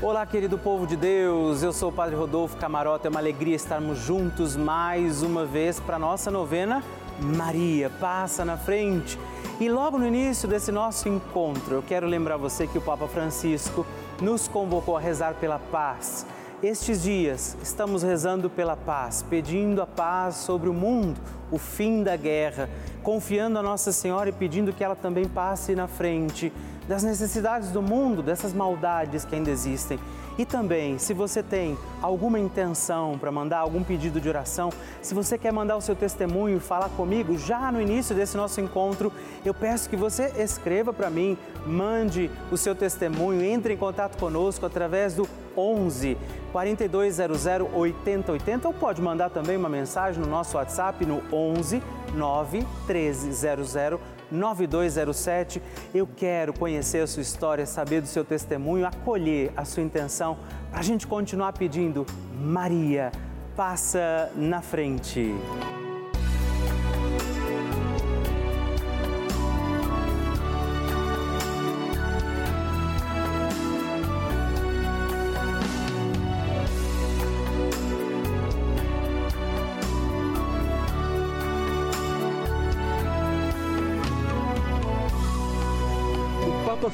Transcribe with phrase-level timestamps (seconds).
[0.00, 1.60] Olá, querido povo de Deus.
[1.60, 3.08] Eu sou o Padre Rodolfo Camarota.
[3.08, 6.84] É uma alegria estarmos juntos mais uma vez para nossa novena
[7.20, 9.18] Maria passa na frente.
[9.58, 13.84] E logo no início desse nosso encontro, eu quero lembrar você que o Papa Francisco
[14.22, 16.24] nos convocou a rezar pela paz.
[16.62, 21.20] Estes dias estamos rezando pela paz, pedindo a paz sobre o mundo,
[21.50, 22.70] o fim da guerra,
[23.02, 26.52] confiando a Nossa Senhora e pedindo que ela também passe na frente
[26.88, 30.00] das necessidades do mundo, dessas maldades que ainda existem.
[30.38, 34.70] E também, se você tem alguma intenção para mandar algum pedido de oração,
[35.02, 39.12] se você quer mandar o seu testemunho falar comigo já no início desse nosso encontro,
[39.44, 41.36] eu peço que você escreva para mim,
[41.66, 46.16] mande o seu testemunho, entre em contato conosco através do 11
[46.52, 51.82] 4200 8080 ou pode mandar também uma mensagem no nosso WhatsApp no 11
[52.14, 53.74] 9 1300
[54.30, 55.62] 9207.
[55.94, 60.38] Eu quero conhecer a sua história, saber do seu testemunho, acolher a sua intenção
[60.70, 62.06] para a gente continuar pedindo.
[62.34, 63.10] Maria,
[63.56, 65.34] passa na frente.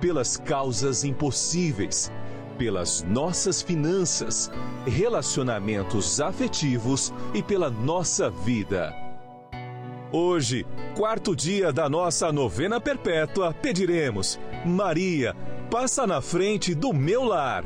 [0.00, 2.10] pelas causas impossíveis,
[2.56, 4.50] pelas nossas finanças,
[4.86, 8.94] relacionamentos afetivos e pela nossa vida.
[10.12, 10.64] Hoje,
[10.96, 15.34] quarto dia da nossa novena perpétua, pediremos: Maria,
[15.70, 17.64] passa na frente do meu lar.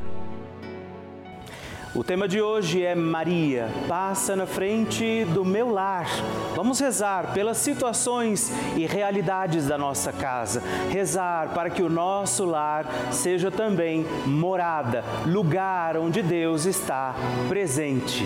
[1.93, 6.07] O tema de hoje é Maria, passa na frente do meu lar.
[6.55, 10.63] Vamos rezar pelas situações e realidades da nossa casa.
[10.89, 17.13] Rezar para que o nosso lar seja também morada, lugar onde Deus está
[17.49, 18.25] presente.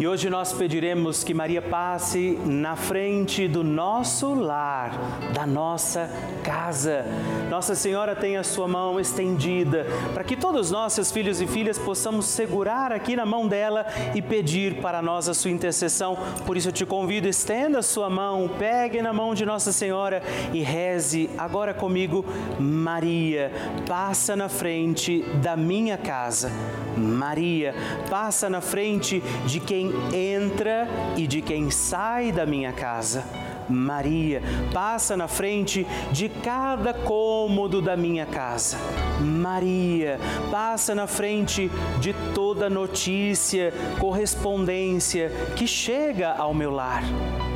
[0.00, 4.98] E hoje nós pediremos que Maria passe na frente do nosso lar,
[5.34, 6.08] da nossa
[6.42, 7.04] casa.
[7.50, 11.78] Nossa Senhora tem a sua mão estendida para que todos nós, seus filhos e filhas,
[11.78, 13.84] possamos segurar aqui na mão dela
[14.14, 16.16] e pedir para nós a sua intercessão.
[16.46, 20.22] Por isso eu te convido, estenda a sua mão, pegue na mão de Nossa Senhora
[20.54, 22.24] e reze agora comigo,
[22.58, 23.52] Maria,
[23.86, 26.50] passa na frente da minha casa.
[26.96, 27.74] Maria,
[28.08, 33.24] passa na frente de quem entra e de quem sai da minha casa.
[33.70, 34.42] Maria,
[34.72, 38.76] passa na frente de cada cômodo da minha casa.
[39.20, 40.18] Maria,
[40.50, 41.70] passa na frente
[42.00, 47.04] de toda notícia, correspondência que chega ao meu lar.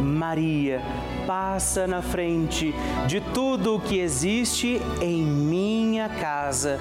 [0.00, 0.80] Maria,
[1.26, 2.74] passa na frente
[3.06, 6.78] de tudo o que existe em minha casa.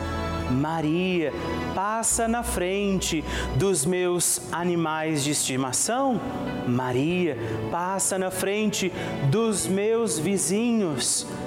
[0.51, 1.33] Maria
[1.75, 3.23] passa na frente
[3.55, 6.19] dos meus animais de estimação.
[6.67, 7.37] Maria
[7.71, 8.91] passa na frente
[9.29, 11.25] dos meus vizinhos.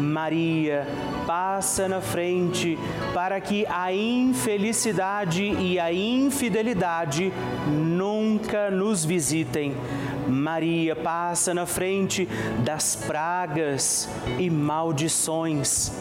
[0.00, 0.86] Maria
[1.26, 2.78] passa na frente
[3.12, 7.32] para que a infelicidade e a infidelidade
[7.68, 9.74] nunca nos visitem.
[10.30, 12.26] Maria passa na frente
[12.64, 15.92] das pragas e maldições.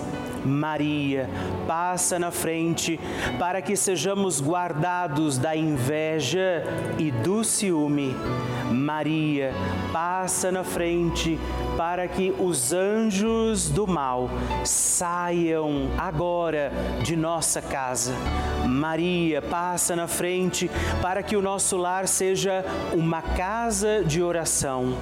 [0.46, 1.30] Maria
[1.68, 3.00] passa na frente
[3.38, 6.64] para que sejamos guardados da inveja
[6.98, 8.16] e do ciúme.
[8.72, 9.52] Maria
[9.92, 11.40] passa na frente
[11.76, 14.30] para que os anjos do mal
[14.64, 16.72] saiam agora
[17.04, 18.14] de nossa casa.
[18.68, 20.70] Maria passa na frente
[21.02, 24.98] para que o nosso lar seja uma casa de oração.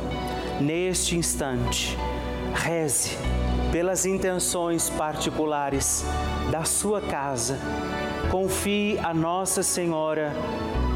[0.60, 1.98] Neste instante,
[2.54, 3.18] reze
[3.72, 6.04] pelas intenções particulares
[6.52, 7.58] da sua casa.
[8.32, 10.34] Confie a Nossa Senhora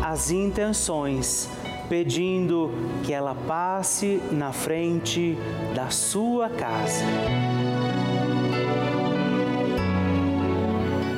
[0.04, 1.48] as intenções,
[1.88, 2.72] pedindo
[3.04, 5.38] que ela passe na frente
[5.76, 7.06] da sua casa.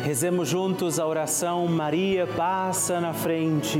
[0.04, 3.80] Rezemos juntos a oração Maria passa na frente.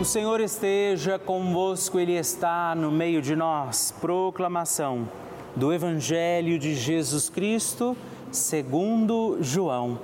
[0.00, 3.92] O Senhor esteja convosco, Ele está no meio de nós.
[4.00, 5.08] Proclamação
[5.56, 7.96] do Evangelho de Jesus Cristo,
[8.30, 9.98] segundo João.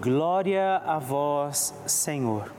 [0.00, 2.52] Glória a vós, Senhor.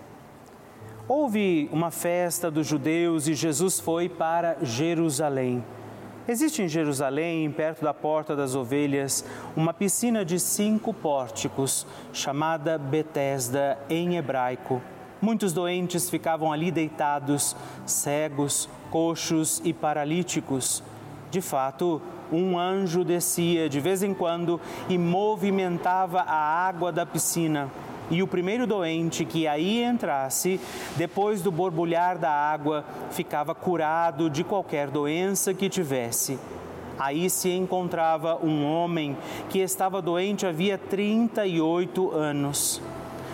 [1.08, 5.64] Houve uma festa dos judeus e Jesus foi para Jerusalém.
[6.28, 9.24] Existe em Jerusalém, perto da Porta das Ovelhas,
[9.56, 14.82] uma piscina de cinco pórticos, chamada Betesda em hebraico.
[15.24, 20.84] Muitos doentes ficavam ali deitados, cegos, coxos e paralíticos.
[21.32, 27.72] De fato, um anjo descia de vez em quando e movimentava a água da piscina.
[28.12, 30.60] E o primeiro doente que aí entrasse,
[30.98, 36.38] depois do borbulhar da água, ficava curado de qualquer doença que tivesse.
[37.00, 39.16] Aí se encontrava um homem
[39.50, 42.82] que estava doente havia 38 anos.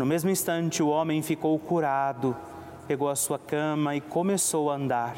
[0.00, 2.34] No mesmo instante, o homem ficou curado,
[2.88, 5.14] pegou a sua cama e começou a andar.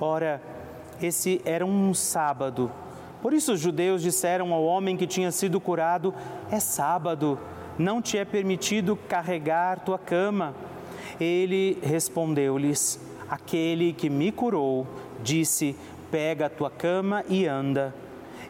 [0.00, 0.40] Ora,
[1.02, 2.70] esse era um sábado.
[3.20, 6.14] Por isso os judeus disseram ao homem que tinha sido curado:
[6.52, 7.36] É sábado,
[7.76, 10.54] não te é permitido carregar tua cama.
[11.20, 14.86] Ele respondeu-lhes: Aquele que me curou
[15.20, 15.74] disse:
[16.12, 17.92] Pega a tua cama e anda.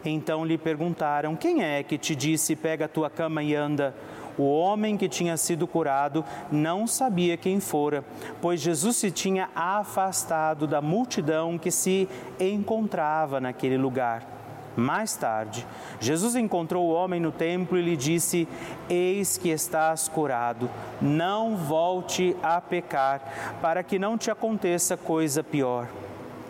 [0.05, 3.95] Então lhe perguntaram: Quem é que te disse: Pega a tua cama e anda?
[4.37, 8.03] O homem que tinha sido curado não sabia quem fora,
[8.41, 12.07] pois Jesus se tinha afastado da multidão que se
[12.39, 14.33] encontrava naquele lugar.
[14.75, 15.65] Mais tarde,
[15.99, 18.47] Jesus encontrou o homem no templo e lhe disse:
[18.89, 20.67] Eis que estás curado,
[20.99, 23.21] não volte a pecar,
[23.61, 25.87] para que não te aconteça coisa pior.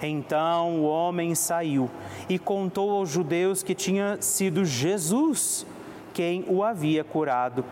[0.02, 1.90] Então o homem saiu
[2.30, 5.66] e contou aos judeus que tinha sido Jesus
[6.14, 7.66] quem o havia curado.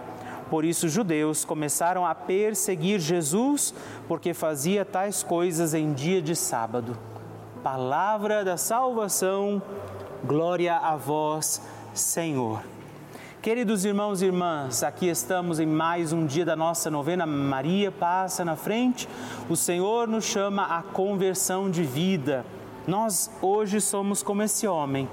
[0.50, 3.74] Por isso, os judeus começaram a perseguir Jesus
[4.08, 6.98] porque fazia tais coisas em dia de sábado.
[7.64, 9.62] Palavra da salvação,
[10.26, 11.62] glória a vós,
[11.94, 12.62] Senhor.
[13.42, 17.26] Queridos irmãos e irmãs, aqui estamos em mais um dia da nossa novena.
[17.26, 19.08] Maria passa na frente.
[19.50, 22.46] O Senhor nos chama à conversão de vida.
[22.86, 25.08] Nós hoje somos como esse homem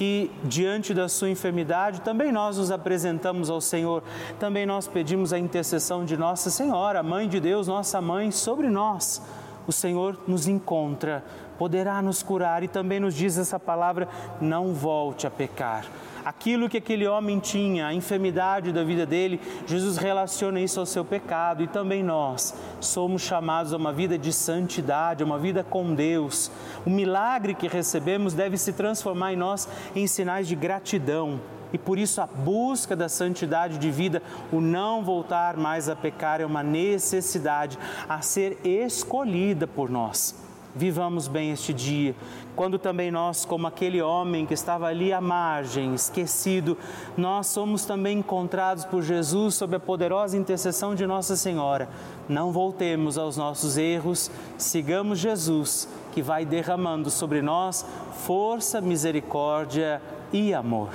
[0.00, 4.02] que diante da sua enfermidade, também nós nos apresentamos ao Senhor,
[4.38, 9.20] também nós pedimos a intercessão de Nossa Senhora, Mãe de Deus, nossa mãe, sobre nós.
[9.66, 11.22] O Senhor nos encontra,
[11.58, 14.08] poderá nos curar e também nos diz essa palavra:
[14.40, 15.84] não volte a pecar
[16.24, 21.04] aquilo que aquele homem tinha, a enfermidade da vida dele, Jesus relaciona isso ao seu
[21.04, 26.50] pecado e também nós somos chamados a uma vida de santidade, uma vida com Deus.
[26.84, 31.40] O milagre que recebemos deve se transformar em nós em sinais de gratidão.
[31.72, 36.40] E por isso a busca da santidade de vida, o não voltar mais a pecar,
[36.40, 40.49] é uma necessidade a ser escolhida por nós.
[40.74, 42.14] Vivamos bem este dia,
[42.54, 46.78] quando também nós, como aquele homem que estava ali à margem, esquecido,
[47.16, 51.88] nós somos também encontrados por Jesus sob a poderosa intercessão de Nossa Senhora.
[52.28, 57.84] Não voltemos aos nossos erros, sigamos Jesus, que vai derramando sobre nós
[58.24, 60.00] força, misericórdia
[60.32, 60.90] e amor.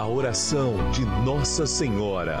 [0.00, 2.40] A oração de Nossa Senhora.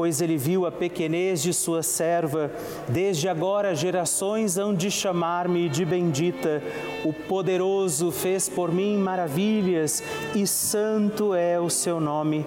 [0.00, 2.50] pois ele viu a pequenez de sua serva.
[2.88, 6.62] Desde agora gerações hão de chamar-me de bendita.
[7.04, 10.02] O poderoso fez por mim maravilhas
[10.34, 12.46] e santo é o seu nome.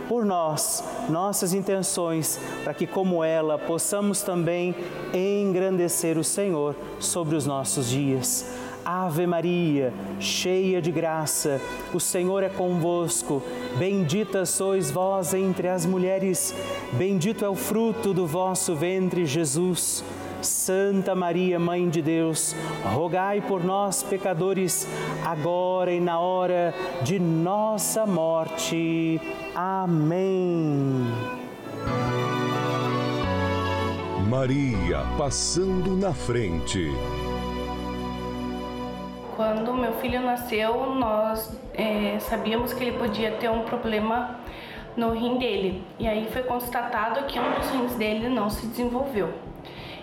[0.11, 4.75] por nós, nossas intenções, para que, como ela, possamos também
[5.13, 8.45] engrandecer o Senhor sobre os nossos dias.
[8.83, 11.61] Ave Maria, cheia de graça,
[11.93, 13.41] o Senhor é convosco.
[13.79, 16.53] Bendita sois vós entre as mulheres,
[16.91, 20.03] bendito é o fruto do vosso ventre, Jesus.
[20.41, 24.87] Santa Maria, Mãe de Deus, rogai por nós, pecadores,
[25.25, 29.19] agora e na hora de nossa morte.
[29.55, 31.05] Amém.
[34.29, 36.89] Maria passando na frente.
[39.35, 44.39] Quando meu filho nasceu, nós é, sabíamos que ele podia ter um problema
[44.95, 45.83] no rim dele.
[45.99, 49.33] E aí foi constatado que um dos rins dele não se desenvolveu.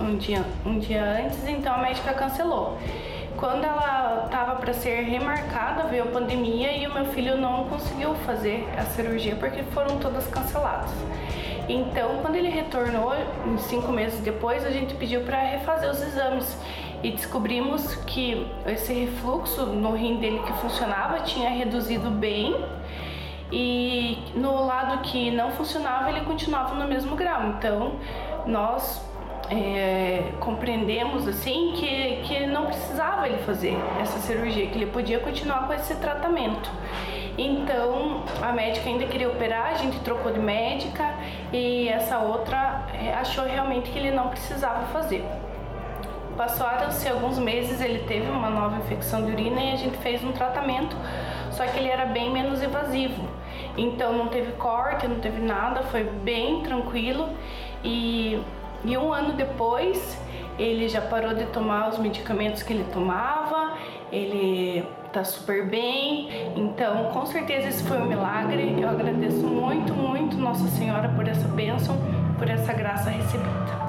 [0.00, 2.78] um dia, um dia antes, então a médica cancelou.
[3.36, 8.14] Quando ela estava para ser remarcada, veio a pandemia e o meu filho não conseguiu
[8.26, 10.90] fazer a cirurgia porque foram todas canceladas.
[11.68, 13.12] Então, quando ele retornou,
[13.58, 16.58] cinco meses depois, a gente pediu para refazer os exames
[17.02, 22.56] e descobrimos que esse refluxo no rim dele que funcionava tinha reduzido bem
[23.52, 27.46] e no lado que não funcionava ele continuava no mesmo grau.
[27.50, 27.92] Então
[28.46, 29.00] nós
[29.50, 35.66] é, compreendemos assim que, que não precisava ele fazer essa cirurgia, que ele podia continuar
[35.66, 36.70] com esse tratamento.
[37.36, 41.14] Então a médica ainda queria operar, a gente trocou de médica
[41.52, 45.24] e essa outra é, achou realmente que ele não precisava fazer.
[46.36, 50.32] Passaram-se alguns meses, ele teve uma nova infecção de urina e a gente fez um
[50.32, 50.96] tratamento,
[51.50, 53.28] só que ele era bem menos invasivo.
[53.76, 57.28] Então não teve corte, não teve nada, foi bem tranquilo.
[57.84, 58.40] E,
[58.84, 60.18] e um ano depois
[60.58, 63.74] ele já parou de tomar os medicamentos que ele tomava,
[64.10, 66.28] ele tá super bem.
[66.56, 68.76] Então, com certeza esse foi um milagre.
[68.80, 71.96] Eu agradeço muito, muito Nossa Senhora por essa bênção,
[72.38, 73.88] por essa graça recebida.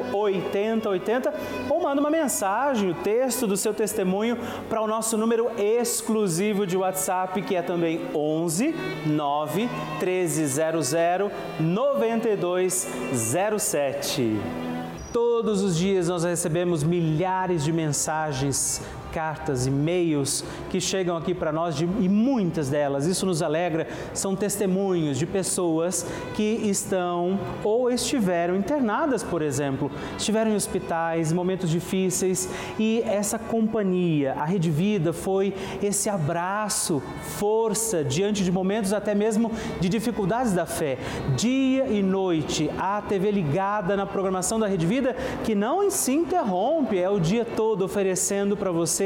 [0.00, 1.34] 8080
[1.68, 4.36] ou manda uma mensagem, o texto do seu testemunho
[4.68, 8.74] para o nosso número exclusivo de WhatsApp, que é também 11
[9.06, 9.68] 9
[10.00, 10.92] 1300
[11.60, 14.40] 9207.
[15.12, 18.82] Todos os dias nós recebemos milhares de mensagens
[19.16, 24.36] cartas, e-mails que chegam aqui para nós de, e muitas delas, isso nos alegra, são
[24.36, 32.46] testemunhos de pessoas que estão ou estiveram internadas, por exemplo, estiveram em hospitais, momentos difíceis
[32.78, 37.02] e essa companhia, a Rede Vida foi esse abraço,
[37.38, 39.50] força diante de momentos até mesmo
[39.80, 40.98] de dificuldades da fé.
[41.34, 46.98] Dia e noite, a TV ligada na programação da Rede Vida que não se interrompe,
[46.98, 49.05] é o dia todo oferecendo para você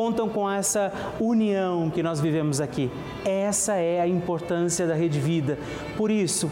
[0.01, 2.89] contam com essa união que nós vivemos aqui.
[3.23, 5.59] Essa é a importância da Rede Vida.
[5.95, 6.51] Por isso,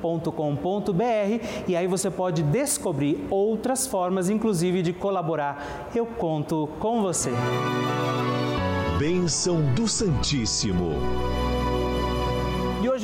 [0.00, 5.90] pelavida.redvida.com.br e aí você pode descobrir outras formas, inclusive, de colaborar.
[5.94, 7.30] Eu conto com você.
[8.98, 10.92] Bênção do Santíssimo.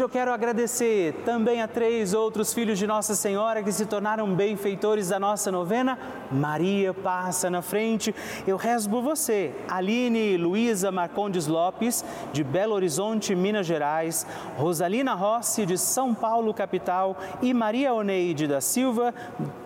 [0.01, 4.35] Hoje eu quero agradecer também a três outros filhos de Nossa Senhora que se tornaram
[4.35, 5.99] benfeitores da nossa novena.
[6.33, 8.15] Maria passa na frente.
[8.47, 15.67] Eu rezo por você, Aline Luísa Marcondes Lopes, de Belo Horizonte, Minas Gerais, Rosalina Rossi,
[15.67, 19.13] de São Paulo, capital, e Maria Oneide da Silva,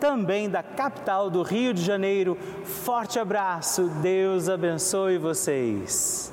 [0.01, 2.37] também da capital do Rio de Janeiro.
[2.65, 6.33] Forte abraço, Deus abençoe vocês.